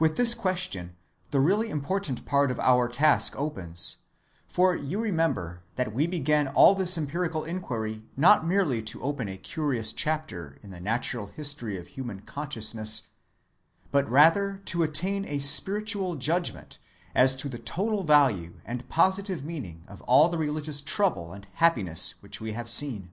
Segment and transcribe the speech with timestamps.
[0.00, 0.96] With this question
[1.30, 3.98] the really important part of our task opens,
[4.48, 9.36] for you remember that we began all this empirical inquiry not merely to open a
[9.36, 13.10] curious chapter in the natural history of human consciousness,
[13.92, 16.80] but rather to attain a spiritual judgment
[17.14, 22.14] as to the total value and positive meaning of all the religious trouble and happiness
[22.20, 23.12] which we have seen.